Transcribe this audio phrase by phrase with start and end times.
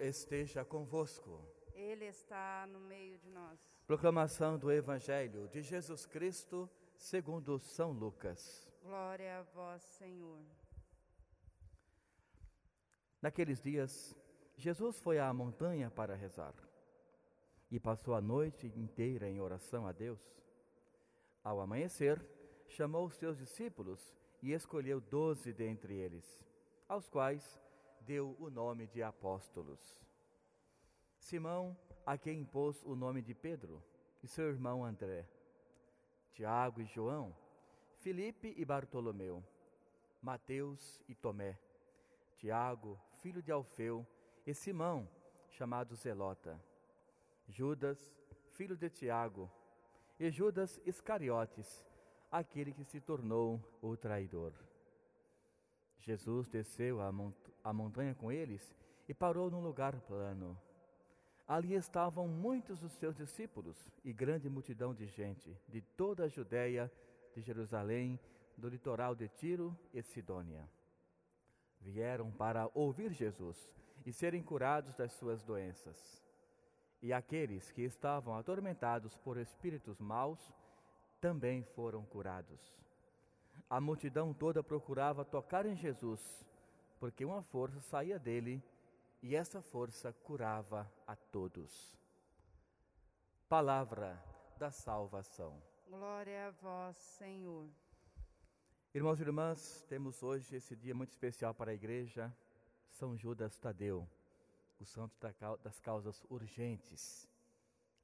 [0.00, 1.40] esteja convosco.
[1.72, 3.60] Ele está no meio de nós.
[3.86, 8.68] Proclamação do Evangelho de Jesus Cristo, segundo São Lucas.
[8.82, 10.40] Glória a vós, Senhor.
[13.22, 14.16] Naqueles dias,
[14.56, 16.54] Jesus foi à montanha para rezar
[17.70, 20.20] e passou a noite inteira em oração a Deus.
[21.44, 22.20] Ao amanhecer,
[22.66, 26.44] chamou os seus discípulos e escolheu doze dentre eles,
[26.88, 27.60] aos quais
[28.08, 29.82] deu o nome de apóstolos.
[31.18, 31.76] Simão,
[32.06, 33.84] a quem impôs o nome de Pedro,
[34.22, 35.28] e seu irmão André,
[36.32, 37.36] Tiago e João,
[37.96, 39.44] Filipe e Bartolomeu,
[40.22, 41.58] Mateus e Tomé,
[42.38, 44.06] Tiago, filho de Alfeu,
[44.46, 45.06] e Simão,
[45.50, 46.58] chamado Zelota,
[47.46, 48.10] Judas,
[48.52, 49.50] filho de Tiago,
[50.18, 51.84] e Judas Iscariotes,
[52.30, 54.54] aquele que se tornou o traidor.
[55.98, 57.12] Jesus desceu a,
[57.68, 58.74] a montanha com eles
[59.06, 60.58] e parou num lugar plano.
[61.46, 66.90] Ali estavam muitos dos seus discípulos e grande multidão de gente, de toda a Judéia,
[67.34, 68.18] de Jerusalém,
[68.56, 70.66] do litoral de Tiro e Sidônia.
[71.78, 73.70] Vieram para ouvir Jesus
[74.06, 76.22] e serem curados das suas doenças.
[77.02, 80.40] E aqueles que estavam atormentados por espíritos maus
[81.20, 82.60] também foram curados.
[83.68, 86.46] A multidão toda procurava tocar em Jesus,
[86.98, 88.62] porque uma força saía dele
[89.22, 91.96] e essa força curava a todos.
[93.48, 94.22] Palavra
[94.58, 95.62] da salvação.
[95.88, 97.68] Glória a vós, Senhor.
[98.94, 102.34] Irmãos e irmãs, temos hoje esse dia muito especial para a igreja,
[102.90, 104.08] São Judas Tadeu,
[104.80, 105.14] o santo
[105.62, 107.28] das causas urgentes.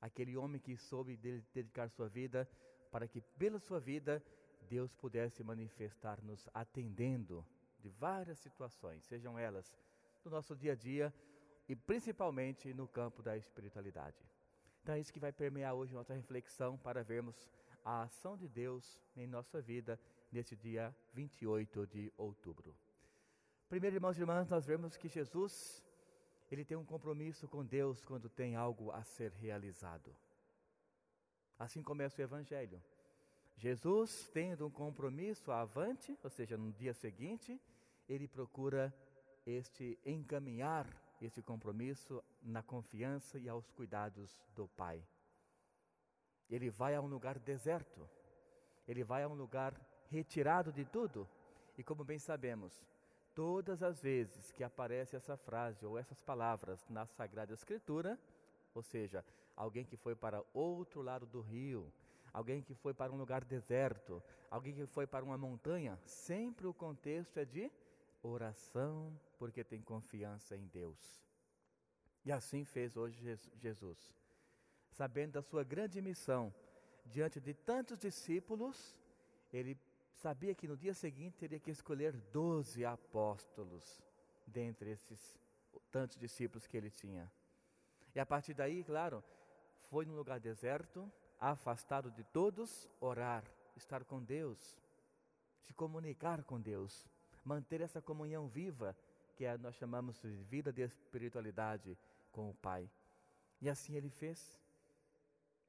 [0.00, 1.16] Aquele homem que soube
[1.52, 2.48] dedicar sua vida
[2.90, 4.22] para que, pela sua vida,
[4.68, 7.46] Deus pudesse manifestar-nos atendendo
[7.80, 9.76] de várias situações, sejam elas
[10.24, 11.12] no nosso dia a dia
[11.68, 14.24] e principalmente no campo da espiritualidade.
[14.82, 17.36] Então é isso que vai permear hoje nossa reflexão para vermos
[17.84, 19.98] a ação de Deus em nossa vida
[20.30, 22.76] nesse dia 28 de outubro.
[23.68, 25.84] Primeiro, irmãos e irmãs, nós vemos que Jesus,
[26.50, 30.14] ele tem um compromisso com Deus quando tem algo a ser realizado.
[31.58, 32.82] Assim começa o evangelho.
[33.60, 37.60] Jesus, tendo um compromisso avante, ou seja, no dia seguinte,
[38.08, 38.90] ele procura
[39.46, 40.86] este encaminhar
[41.20, 45.04] esse compromisso na confiança e aos cuidados do Pai.
[46.48, 48.08] Ele vai a um lugar deserto,
[48.88, 49.78] ele vai a um lugar
[50.08, 51.28] retirado de tudo,
[51.76, 52.72] e como bem sabemos,
[53.34, 58.18] todas as vezes que aparece essa frase ou essas palavras na Sagrada Escritura,
[58.74, 59.22] ou seja,
[59.54, 61.92] alguém que foi para outro lado do rio,
[62.32, 66.74] alguém que foi para um lugar deserto, alguém que foi para uma montanha, sempre o
[66.74, 67.70] contexto é de
[68.22, 70.98] oração, porque tem confiança em Deus.
[72.24, 74.14] E assim fez hoje Jesus.
[74.90, 76.52] Sabendo da sua grande missão,
[77.06, 78.96] diante de tantos discípulos,
[79.52, 79.78] ele
[80.12, 84.02] sabia que no dia seguinte teria que escolher doze apóstolos
[84.46, 85.40] dentre esses
[85.90, 87.30] tantos discípulos que ele tinha.
[88.14, 89.22] E a partir daí, claro,
[89.88, 94.78] foi num lugar deserto, afastado de todos, orar, estar com Deus,
[95.62, 97.06] se comunicar com Deus,
[97.44, 98.94] manter essa comunhão viva
[99.36, 101.96] que é, nós chamamos de vida de espiritualidade
[102.30, 102.90] com o Pai.
[103.60, 104.60] E assim ele fez.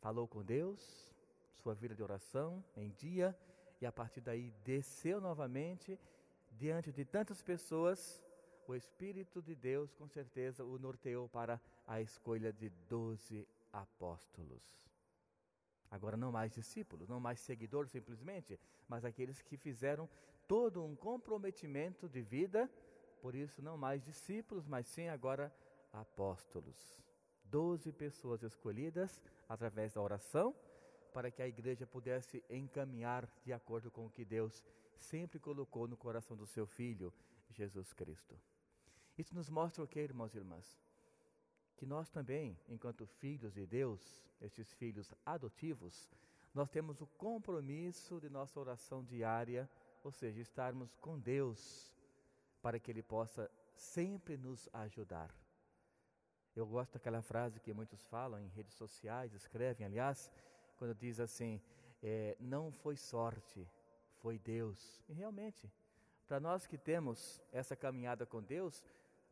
[0.00, 1.14] Falou com Deus,
[1.62, 3.36] sua vida de oração em dia,
[3.80, 5.98] e a partir daí desceu novamente
[6.50, 8.24] diante de tantas pessoas
[8.66, 14.89] o Espírito de Deus com certeza o norteou para a escolha de doze apóstolos.
[15.90, 18.58] Agora, não mais discípulos, não mais seguidores simplesmente,
[18.88, 20.08] mas aqueles que fizeram
[20.46, 22.70] todo um comprometimento de vida,
[23.20, 25.52] por isso, não mais discípulos, mas sim agora
[25.92, 27.04] apóstolos.
[27.44, 30.54] Doze pessoas escolhidas através da oração,
[31.12, 34.62] para que a igreja pudesse encaminhar de acordo com o que Deus
[34.94, 37.12] sempre colocou no coração do seu Filho,
[37.50, 38.38] Jesus Cristo.
[39.18, 40.78] Isso nos mostra o que, irmãos e irmãs?
[41.80, 46.10] Que nós também, enquanto filhos de Deus, estes filhos adotivos,
[46.52, 49.66] nós temos o compromisso de nossa oração diária,
[50.04, 51.90] ou seja, estarmos com Deus,
[52.60, 55.34] para que Ele possa sempre nos ajudar.
[56.54, 60.30] Eu gosto daquela frase que muitos falam em redes sociais, escrevem, aliás,
[60.76, 61.62] quando diz assim:
[62.02, 63.66] é, não foi sorte,
[64.16, 65.00] foi Deus.
[65.08, 65.72] E realmente,
[66.28, 68.84] para nós que temos essa caminhada com Deus,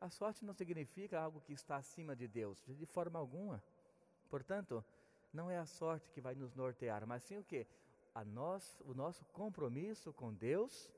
[0.00, 3.62] a sorte não significa algo que está acima de Deus, de forma alguma.
[4.28, 4.84] Portanto,
[5.32, 7.66] não é a sorte que vai nos nortear, mas sim o que?
[8.26, 10.90] Nós, o nosso compromisso com Deus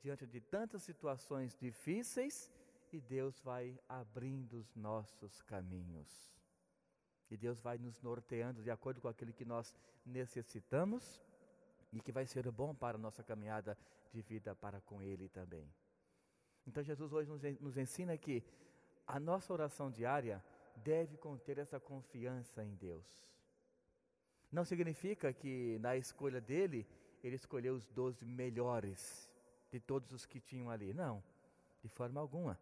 [0.00, 2.50] diante de tantas situações difíceis
[2.92, 6.32] e Deus vai abrindo os nossos caminhos.
[7.30, 9.74] E Deus vai nos norteando de acordo com aquilo que nós
[10.04, 11.22] necessitamos
[11.92, 13.76] e que vai ser bom para a nossa caminhada
[14.12, 15.68] de vida para com Ele também.
[16.66, 17.30] Então, Jesus hoje
[17.60, 18.42] nos ensina que
[19.06, 20.42] a nossa oração diária
[20.76, 23.04] deve conter essa confiança em Deus.
[24.50, 26.86] Não significa que na escolha dele,
[27.22, 29.30] ele escolheu os doze melhores
[29.70, 30.94] de todos os que tinham ali.
[30.94, 31.22] Não,
[31.82, 32.58] de forma alguma.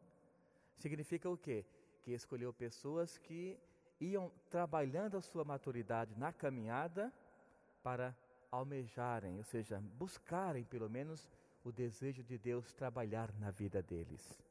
[0.76, 1.64] Significa o quê?
[2.02, 3.58] Que escolheu pessoas que
[4.00, 7.12] iam trabalhando a sua maturidade na caminhada
[7.82, 8.16] para
[8.50, 11.30] almejarem, ou seja, buscarem pelo menos
[11.64, 14.42] o desejo de Deus trabalhar na vida deles.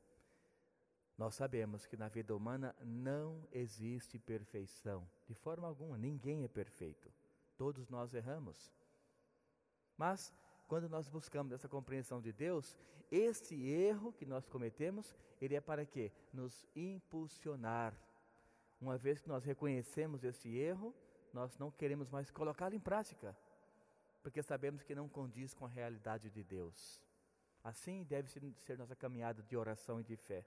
[1.18, 7.12] Nós sabemos que na vida humana não existe perfeição, de forma alguma, ninguém é perfeito.
[7.58, 8.74] Todos nós erramos.
[9.98, 10.34] Mas
[10.68, 12.80] quando nós buscamos essa compreensão de Deus,
[13.12, 16.12] esse erro que nós cometemos, ele é para quê?
[16.34, 17.94] Nos impulsionar.
[18.80, 20.96] Uma vez que nós reconhecemos esse erro,
[21.34, 23.38] nós não queremos mais colocá-lo em prática,
[24.21, 27.01] porque sabemos que não condiz com a realidade de Deus.
[27.63, 30.45] Assim deve ser nossa caminhada de oração e de fé.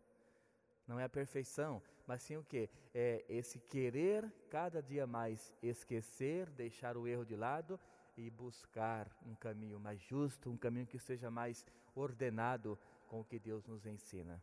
[0.87, 2.69] Não é a perfeição, mas sim o que?
[2.94, 7.81] É esse querer cada dia mais esquecer, deixar o erro de lado
[8.17, 12.79] e buscar um caminho mais justo, um caminho que seja mais ordenado
[13.09, 14.43] com o que Deus nos ensina.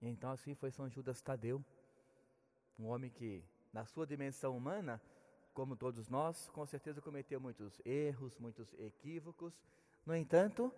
[0.00, 1.64] Então assim foi São Judas Tadeu,
[2.78, 5.00] um homem que, na sua dimensão humana,
[5.54, 9.52] como todos nós, com certeza cometeu muitos erros, muitos equívocos.
[10.06, 10.72] No entanto,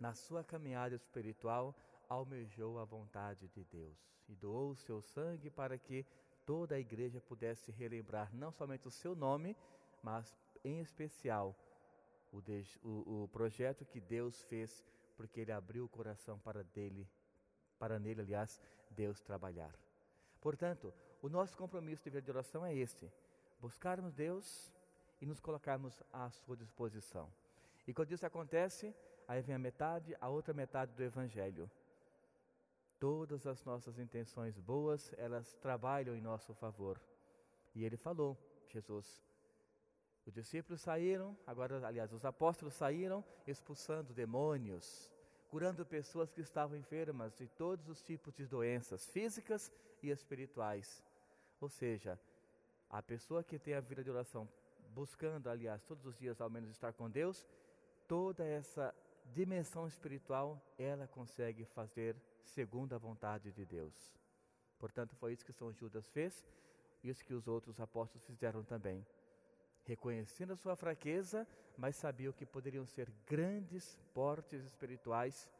[0.00, 1.74] na sua caminhada espiritual,
[2.08, 3.96] almejou a vontade de Deus
[4.28, 6.04] e doou o seu sangue para que
[6.44, 9.56] toda a igreja pudesse relembrar não somente o seu nome,
[10.02, 11.54] mas em especial
[12.32, 12.40] o,
[12.82, 14.84] o, o projeto que Deus fez,
[15.16, 17.08] porque ele abriu o coração para dele,
[17.78, 19.74] para nele, aliás, Deus trabalhar.
[20.40, 23.10] Portanto, o nosso compromisso de vida de oração é este:
[23.60, 24.72] buscarmos Deus
[25.20, 27.30] e nos colocarmos à sua disposição.
[27.86, 28.94] E quando isso acontece,
[29.26, 31.70] aí vem a metade, a outra metade do Evangelho.
[32.98, 37.00] Todas as nossas intenções boas, elas trabalham em nosso favor.
[37.74, 38.36] E ele falou,
[38.68, 39.22] Jesus,
[40.26, 45.10] os discípulos saíram, agora, aliás, os apóstolos saíram expulsando demônios,
[45.48, 49.70] curando pessoas que estavam enfermas de todos os tipos de doenças, físicas
[50.02, 51.04] e espirituais.
[51.60, 52.18] Ou seja,
[52.90, 54.48] a pessoa que tem a vida de oração,
[54.94, 57.46] buscando, aliás, todos os dias ao menos estar com Deus,
[58.06, 58.94] toda essa
[59.32, 63.94] dimensão espiritual ela consegue fazer segundo a vontade de Deus.
[64.78, 66.46] Portanto, foi isso que São Judas fez,
[67.02, 69.04] isso que os outros apóstolos fizeram também.
[69.84, 71.46] Reconhecendo a sua fraqueza,
[71.76, 75.50] mas sabiam que poderiam ser grandes portes espirituais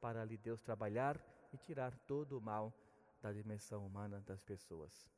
[0.00, 1.20] para ali Deus trabalhar
[1.52, 2.72] e tirar todo o mal
[3.20, 5.08] da dimensão humana das pessoas.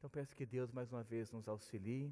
[0.00, 2.10] Então peço que Deus mais uma vez nos auxilie,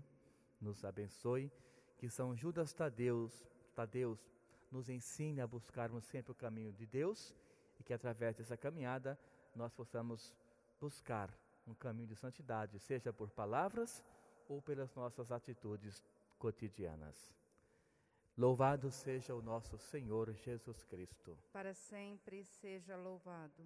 [0.61, 1.50] nos abençoe,
[1.96, 4.31] que São Judas Tadeus, Tadeus
[4.70, 7.35] nos ensine a buscarmos sempre o caminho de Deus
[7.81, 9.19] e que através dessa caminhada
[9.55, 10.37] nós possamos
[10.79, 11.35] buscar
[11.67, 14.05] um caminho de santidade, seja por palavras
[14.46, 16.05] ou pelas nossas atitudes
[16.38, 17.34] cotidianas.
[18.37, 21.38] Louvado seja o nosso Senhor Jesus Cristo.
[21.50, 23.64] Para sempre seja louvado.